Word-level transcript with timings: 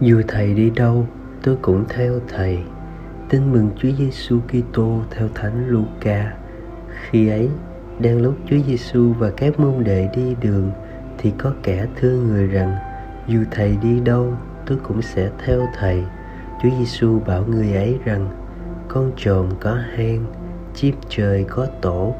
dù 0.00 0.22
thầy 0.28 0.54
đi 0.54 0.70
đâu, 0.70 1.06
tôi 1.42 1.56
cũng 1.62 1.84
theo 1.88 2.12
thầy. 2.28 2.58
Tin 3.28 3.52
mừng 3.52 3.70
Chúa 3.76 3.88
Giêsu 3.98 4.40
Kitô 4.40 5.00
theo 5.10 5.28
Thánh 5.34 5.68
Luca. 5.68 6.32
Khi 6.88 7.28
ấy, 7.28 7.48
đang 7.98 8.22
lúc 8.22 8.34
Chúa 8.50 8.56
Giêsu 8.66 9.12
và 9.18 9.30
các 9.30 9.60
môn 9.60 9.84
đệ 9.84 10.08
đi 10.16 10.36
đường, 10.40 10.70
thì 11.18 11.32
có 11.38 11.52
kẻ 11.62 11.86
thưa 12.00 12.20
người 12.20 12.46
rằng, 12.46 12.76
dù 13.26 13.44
thầy 13.50 13.76
đi 13.82 14.00
đâu, 14.00 14.32
tôi 14.66 14.78
cũng 14.82 15.02
sẽ 15.02 15.30
theo 15.44 15.60
thầy. 15.78 16.04
Chúa 16.62 16.70
Giêsu 16.78 17.20
bảo 17.26 17.44
người 17.48 17.72
ấy 17.72 17.98
rằng, 18.04 18.28
con 18.88 19.12
trộm 19.16 19.46
có 19.60 19.78
hang, 19.96 20.24
chim 20.74 20.94
trời 21.08 21.44
có 21.48 21.66
tổ, 21.80 22.14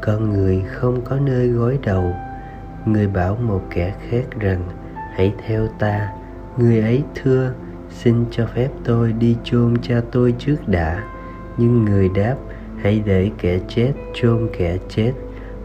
con 0.00 0.30
người 0.30 0.62
không 0.66 1.00
có 1.04 1.16
nơi 1.16 1.48
gối 1.48 1.78
đầu. 1.82 2.14
Người 2.86 3.06
bảo 3.06 3.36
một 3.36 3.62
kẻ 3.70 3.94
khác 4.08 4.24
rằng, 4.40 4.62
hãy 5.12 5.34
theo 5.46 5.66
ta 5.78 6.12
người 6.56 6.80
ấy 6.80 7.02
thưa, 7.14 7.52
xin 7.90 8.24
cho 8.30 8.46
phép 8.46 8.68
tôi 8.84 9.12
đi 9.12 9.36
chôn 9.44 9.74
cha 9.82 10.00
tôi 10.12 10.34
trước 10.38 10.56
đã. 10.66 11.04
Nhưng 11.56 11.84
người 11.84 12.08
đáp, 12.08 12.36
hãy 12.82 13.02
để 13.06 13.30
kẻ 13.38 13.58
chết 13.68 13.92
chôn 14.14 14.48
kẻ 14.58 14.78
chết. 14.88 15.12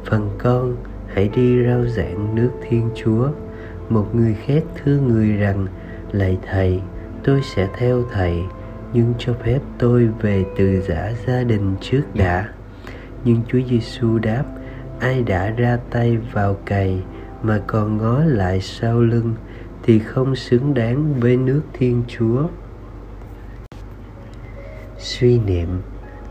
Phần 0.05 0.29
con, 0.37 0.75
hãy 1.07 1.29
đi 1.35 1.65
rao 1.65 1.85
giảng 1.85 2.35
nước 2.35 2.51
thiên 2.69 2.89
chúa. 2.95 3.29
Một 3.89 4.15
người 4.15 4.35
khác 4.45 4.63
thưa 4.83 4.99
người 4.99 5.27
rằng, 5.27 5.67
lạy 6.11 6.37
thầy, 6.51 6.81
tôi 7.23 7.41
sẽ 7.43 7.67
theo 7.77 8.03
thầy. 8.11 8.39
Nhưng 8.93 9.13
cho 9.17 9.33
phép 9.43 9.59
tôi 9.77 10.09
về 10.21 10.45
từ 10.57 10.81
giả 10.81 11.11
gia 11.27 11.43
đình 11.43 11.75
trước 11.81 12.03
đã. 12.13 12.49
Nhưng 13.25 13.41
chúa 13.47 13.59
giêsu 13.69 14.17
đáp, 14.17 14.43
ai 14.99 15.23
đã 15.23 15.49
ra 15.49 15.77
tay 15.89 16.17
vào 16.33 16.53
cày 16.65 17.03
mà 17.43 17.61
còn 17.67 17.97
ngó 17.97 18.19
lại 18.23 18.61
sau 18.61 19.01
lưng 19.01 19.33
thì 19.89 19.99
không 19.99 20.35
xứng 20.35 20.73
đáng 20.73 21.19
với 21.19 21.37
nước 21.37 21.61
thiên 21.73 22.03
chúa. 22.07 22.47
Suy 24.97 25.39
niệm, 25.39 25.67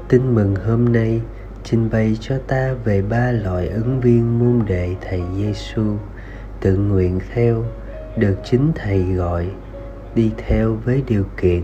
tin 0.09 0.35
mừng 0.35 0.55
hôm 0.55 0.93
nay, 0.93 1.21
trình 1.65 1.89
bày 1.93 2.17
cho 2.21 2.39
ta 2.47 2.75
về 2.85 3.03
ba 3.03 3.33
loại 3.33 3.69
ứng 3.69 4.01
viên 4.01 4.39
môn 4.39 4.67
đệ 4.67 4.95
thầy 5.01 5.23
Giêsu 5.37 5.97
tự 6.61 6.77
nguyện 6.77 7.21
theo, 7.35 7.65
được 8.17 8.35
chính 8.45 8.73
thầy 8.75 9.03
gọi. 9.03 9.51
Đi 10.15 10.31
theo 10.37 10.75
với 10.85 11.03
điều 11.07 11.25
kiện, 11.41 11.63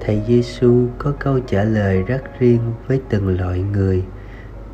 thầy 0.00 0.22
Giêsu 0.28 0.86
có 0.98 1.12
câu 1.18 1.40
trả 1.40 1.64
lời 1.64 2.02
rất 2.02 2.22
riêng 2.38 2.72
với 2.86 3.00
từng 3.08 3.38
loại 3.38 3.60
người. 3.72 4.04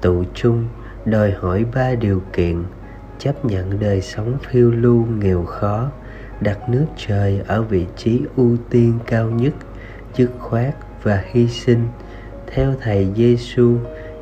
Tụ 0.00 0.24
chung, 0.34 0.68
đòi 1.04 1.30
hỏi 1.30 1.64
ba 1.74 1.94
điều 1.94 2.22
kiện, 2.32 2.62
chấp 3.18 3.44
nhận 3.44 3.80
đời 3.80 4.00
sống 4.00 4.36
phiêu 4.50 4.70
lưu 4.70 5.06
nghèo 5.06 5.44
khó 5.44 5.90
đặt 6.40 6.68
nước 6.68 6.86
trời 6.96 7.40
ở 7.46 7.62
vị 7.62 7.86
trí 7.96 8.20
ưu 8.36 8.56
tiên 8.70 8.98
cao 9.06 9.30
nhất, 9.30 9.52
dứt 10.16 10.30
khoát 10.38 10.74
và 11.02 11.24
hy 11.26 11.48
sinh. 11.48 11.86
Theo 12.46 12.74
thầy 12.80 13.08
Giêsu 13.16 13.76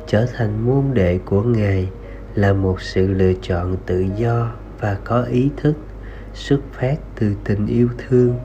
trở 0.07 0.25
thành 0.33 0.65
môn 0.65 0.83
đệ 0.93 1.19
của 1.25 1.41
ngài 1.41 1.89
là 2.35 2.53
một 2.53 2.81
sự 2.81 3.07
lựa 3.07 3.33
chọn 3.41 3.77
tự 3.85 4.05
do 4.17 4.51
và 4.79 4.97
có 5.03 5.21
ý 5.21 5.49
thức, 5.57 5.73
xuất 6.33 6.59
phát 6.71 6.95
từ 7.19 7.33
tình 7.43 7.67
yêu 7.67 7.89
thương 7.97 8.35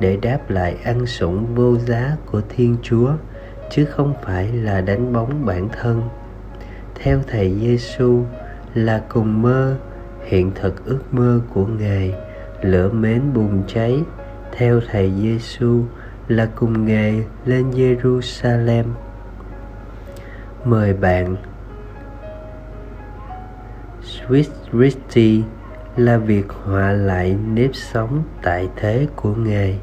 để 0.00 0.16
đáp 0.16 0.50
lại 0.50 0.76
ăn 0.84 1.06
sủng 1.06 1.54
vô 1.54 1.76
giá 1.78 2.16
của 2.26 2.40
thiên 2.48 2.76
chúa, 2.82 3.12
chứ 3.70 3.84
không 3.84 4.14
phải 4.22 4.52
là 4.52 4.80
đánh 4.80 5.12
bóng 5.12 5.46
bản 5.46 5.68
thân. 5.80 6.02
Theo 6.94 7.20
thầy 7.26 7.54
Giêsu 7.60 8.22
là 8.74 9.02
cùng 9.08 9.42
mơ, 9.42 9.76
hiện 10.24 10.50
thực 10.54 10.84
ước 10.84 11.00
mơ 11.10 11.40
của 11.54 11.66
ngài 11.66 12.14
lửa 12.62 12.88
mến 12.88 13.22
bùng 13.34 13.62
cháy. 13.66 14.02
Theo 14.52 14.80
thầy 14.90 15.12
Giêsu 15.20 15.84
là 16.28 16.48
cùng 16.54 16.86
ngài 16.86 17.24
lên 17.44 17.70
Jerusalem 17.70 18.84
mời 20.64 20.94
bạn. 20.94 21.36
Swiss 24.02 24.50
Christi 24.72 25.42
là 25.96 26.16
việc 26.16 26.48
họa 26.48 26.92
lại 26.92 27.36
nếp 27.54 27.70
sống 27.74 28.22
tại 28.42 28.68
thế 28.76 29.06
của 29.16 29.34
Ngài, 29.34 29.78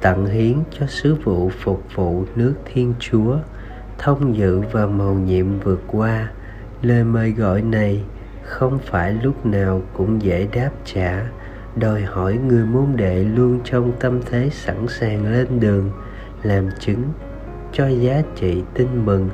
tặng 0.00 0.26
hiến 0.26 0.54
cho 0.70 0.86
sứ 0.86 1.14
vụ 1.14 1.50
phục 1.60 1.82
vụ 1.94 2.24
nước 2.36 2.54
Thiên 2.64 2.94
Chúa, 3.00 3.36
thông 3.98 4.36
dự 4.36 4.60
và 4.72 4.86
mầu 4.86 5.14
nhiệm 5.14 5.60
vượt 5.60 5.82
qua. 5.86 6.28
Lời 6.82 7.04
mời 7.04 7.30
gọi 7.30 7.62
này 7.62 8.04
không 8.42 8.78
phải 8.78 9.12
lúc 9.22 9.46
nào 9.46 9.82
cũng 9.92 10.22
dễ 10.22 10.48
đáp 10.52 10.70
trả, 10.84 11.26
đòi 11.76 12.02
hỏi 12.02 12.38
người 12.48 12.64
môn 12.64 12.86
đệ 12.96 13.24
luôn 13.24 13.60
trong 13.64 13.92
tâm 14.00 14.20
thế 14.30 14.48
sẵn 14.52 14.86
sàng 14.88 15.32
lên 15.32 15.60
đường, 15.60 15.90
làm 16.42 16.68
chứng 16.80 17.02
cho 17.72 17.88
giá 17.88 18.22
trị 18.36 18.62
tin 18.74 19.04
mừng. 19.04 19.30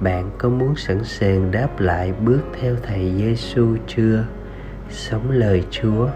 Bạn 0.00 0.30
có 0.38 0.48
muốn 0.48 0.76
sẵn 0.76 1.04
sàng 1.04 1.50
đáp 1.50 1.80
lại 1.80 2.12
bước 2.24 2.40
theo 2.60 2.74
Thầy 2.82 3.12
Giêsu 3.16 3.76
chưa? 3.86 4.24
sống 4.90 5.30
lời 5.30 5.64
Chúa, 5.70 6.08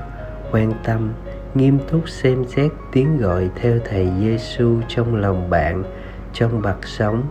quan 0.53 0.73
tâm, 0.85 1.13
nghiêm 1.55 1.79
túc 1.91 2.09
xem 2.09 2.45
xét 2.49 2.71
tiếng 2.93 3.19
gọi 3.19 3.51
theo 3.57 3.79
Thầy 3.85 4.09
Giêsu 4.21 4.81
trong 4.89 5.17
lòng 5.17 5.51
bạn, 5.51 5.83
trong 6.33 6.63
bậc 6.63 6.87
sống 6.87 7.23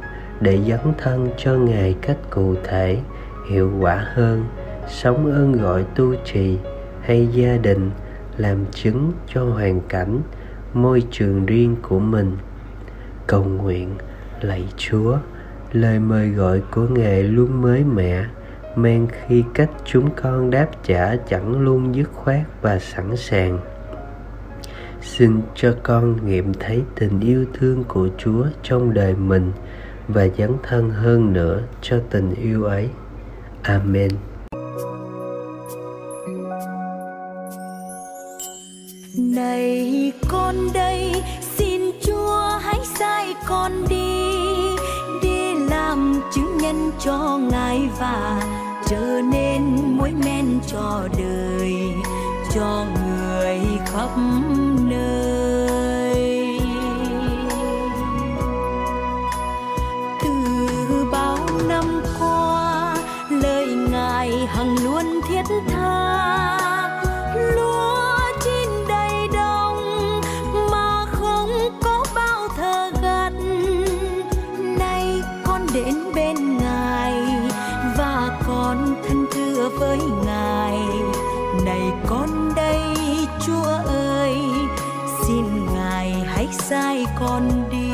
để 0.41 0.59
dấn 0.67 0.93
thân 0.97 1.29
cho 1.37 1.53
Ngài 1.53 1.95
cách 2.01 2.17
cụ 2.29 2.55
thể, 2.63 2.97
hiệu 3.49 3.71
quả 3.79 4.07
hơn, 4.13 4.45
sống 4.87 5.31
ơn 5.31 5.51
gọi 5.51 5.85
tu 5.95 6.15
trì 6.25 6.57
hay 7.01 7.27
gia 7.27 7.57
đình 7.57 7.91
làm 8.37 8.65
chứng 8.71 9.11
cho 9.33 9.45
hoàn 9.45 9.81
cảnh, 9.81 10.21
môi 10.73 11.03
trường 11.11 11.45
riêng 11.45 11.75
của 11.81 11.99
mình. 11.99 12.37
Cầu 13.27 13.43
nguyện, 13.43 13.95
lạy 14.41 14.67
Chúa, 14.77 15.17
lời 15.71 15.99
mời 15.99 16.29
gọi 16.29 16.61
của 16.71 16.87
Ngài 16.87 17.23
luôn 17.23 17.61
mới 17.61 17.83
mẻ, 17.83 18.25
men 18.75 19.07
khi 19.11 19.43
cách 19.53 19.69
chúng 19.85 20.09
con 20.15 20.51
đáp 20.51 20.67
trả 20.83 21.15
chẳng 21.15 21.59
luôn 21.59 21.95
dứt 21.95 22.09
khoát 22.13 22.41
và 22.61 22.79
sẵn 22.79 23.15
sàng. 23.15 23.59
Xin 25.01 25.41
cho 25.55 25.75
con 25.83 26.25
nghiệm 26.25 26.53
thấy 26.53 26.83
tình 26.95 27.19
yêu 27.19 27.45
thương 27.53 27.83
của 27.83 28.09
chúa 28.17 28.45
trong 28.63 28.93
đời 28.93 29.15
mình 29.15 29.51
và 30.07 30.27
dấn 30.37 30.51
thân 30.63 30.89
hơn 30.89 31.33
nữa 31.33 31.61
cho 31.81 31.99
tình 32.09 32.35
yêu 32.35 32.63
ấy. 32.63 32.89
Amen. 33.61 34.09
Này 39.17 40.11
con 40.27 40.55
đây, 40.73 41.13
xin 41.57 41.81
chúa 42.01 42.59
hãy 42.61 42.79
sai 42.99 43.35
con 43.47 43.71
đi. 43.89 44.23
Đi 45.21 45.53
làm 45.69 46.21
chứng 46.33 46.57
nhân 46.57 46.91
cho 46.99 47.39
ngài 47.51 47.89
và 47.99 48.41
trở 48.87 49.21
nên 49.31 49.63
muối 49.97 50.11
men 50.25 50.59
cho 50.67 51.07
đời, 51.17 51.73
cho 52.53 52.85
người 52.95 53.59
khắp 53.85 54.09
nơi. 54.89 56.59
Từ 60.23 61.05
bao 61.11 61.37
năm 61.67 62.01
qua, 62.19 62.95
lời 63.29 63.67
ngài 63.91 64.31
hằng 64.47 64.75
luôn 64.83 65.21
thiết 65.29 65.43
tha. 65.67 66.16
Đến 75.77 75.95
bên 76.15 76.57
ngài, 76.57 77.13
và 77.97 78.39
con 78.47 78.95
thân 79.07 79.25
thưa 79.31 79.69
với 79.79 79.99
ngài. 80.25 80.79
Này 81.65 81.91
con 82.07 82.55
đây, 82.55 82.79
chúa 83.45 83.69
ơi, 83.87 84.37
xin 85.21 85.45
ngài 85.73 86.11
hãy 86.11 86.47
sai 86.51 87.05
con 87.19 87.49
đi. 87.71 87.89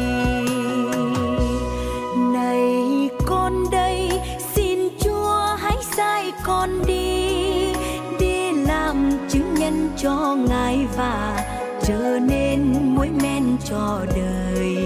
Này 2.34 3.10
con 3.26 3.66
đây, 3.72 4.12
xin 4.56 4.80
chúa 5.00 5.56
hãy 5.60 5.78
sai 5.82 6.32
con 6.44 6.70
đi. 6.88 7.74
Đi 8.20 8.52
làm 8.52 9.12
chứng 9.30 9.54
nhân 9.54 9.90
cho 9.98 10.38
ngài 10.50 10.88
và 10.98 11.46
trở 11.84 12.20
nên 12.20 12.74
muối 12.96 13.10
men 13.24 13.44
cho 13.70 14.00
đời, 14.16 14.78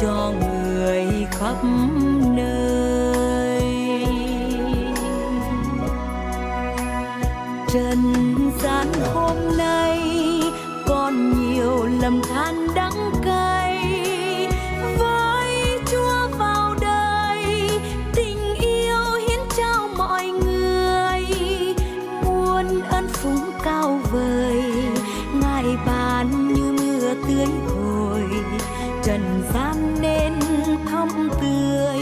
cho 0.00 0.32
người 0.40 1.26
khắp 1.30 1.56
tươi 27.42 27.74
hồi. 27.74 28.22
Trần 29.04 29.42
gian 29.54 29.96
nên 30.00 30.32
thắm 30.90 31.30
tươi, 31.40 31.98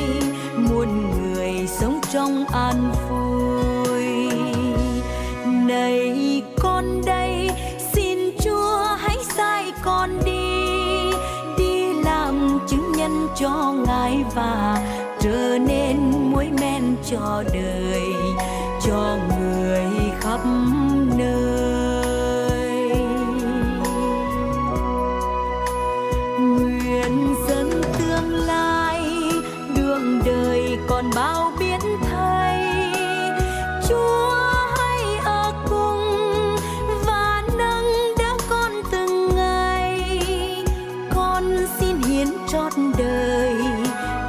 muôn 0.56 1.10
người 1.10 1.66
sống 1.66 2.00
trong 2.12 2.44
an 2.46 2.92
vui. 3.08 4.28
Này 5.66 6.42
con 6.62 7.02
đây, 7.06 7.50
xin 7.92 8.18
chúa 8.44 8.76
hãy 8.98 9.16
sai 9.36 9.72
con 9.84 10.10
đi. 10.24 10.70
Đi 11.58 11.92
làm 12.04 12.58
chứng 12.68 12.92
nhân 12.92 13.28
cho 13.36 13.74
ngài 13.86 14.24
và 14.34 14.82
trở 15.20 15.58
nên 15.58 15.96
muối 16.30 16.50
men 16.60 16.96
cho 17.10 17.44
đời, 17.54 18.02
cho 18.86 19.16
người 19.38 19.84
khắp 20.20 20.40
còn 31.02 31.10
bao 31.14 31.52
biến 31.58 31.80
thay. 32.10 32.92
Chúa 33.88 34.38
hãy 34.78 35.16
ở 35.24 35.52
cùng 35.70 36.56
và 37.06 37.42
nâng 37.58 38.14
đỡ 38.18 38.36
con 38.50 38.72
từng 38.90 39.36
ngày. 39.36 40.00
Con 41.14 41.44
xin 41.78 42.02
hiến 42.02 42.28
trọn 42.48 42.72
đời, 42.98 43.54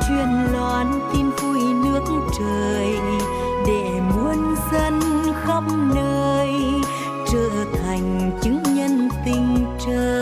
truyền 0.08 0.54
loan 0.54 1.00
tin 1.14 1.30
vui 1.30 1.60
nước 1.84 2.04
trời 2.40 3.00
để 3.68 4.00
muôn 4.16 4.56
dân 4.72 5.00
khắp 5.46 5.64
nơi 5.96 6.50
trở 7.32 7.50
thành 7.84 8.32
chứng 8.42 8.64
nhân 8.64 9.10
tình 9.26 9.66
trời. 9.86 10.21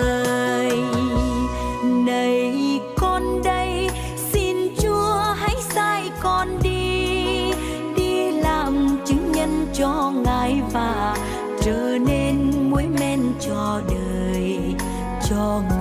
Và 15.29 15.78